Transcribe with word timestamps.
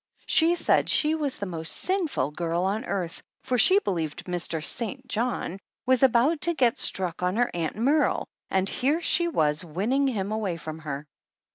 She 0.25 0.55
said 0.55 0.89
she 0.89 1.13
was 1.13 1.37
the 1.37 1.45
most 1.45 1.71
sinful 1.73 2.31
girl 2.31 2.63
on 2.63 2.85
earth, 2.85 3.21
for 3.43 3.59
she 3.59 3.77
believed 3.77 4.25
Mr. 4.25 4.63
St. 4.63 5.07
John 5.07 5.59
was 5.85 6.01
about 6.01 6.41
to 6.41 6.55
get 6.55 6.79
struck 6.79 7.21
on 7.21 7.35
her 7.35 7.51
Aunt 7.53 7.75
Merle, 7.75 8.25
and 8.49 8.67
here 8.67 8.99
she 9.01 9.27
was 9.27 9.63
winning 9.63 10.07
him 10.07 10.31
away 10.31 10.57
from 10.57 10.79
her 10.79 11.05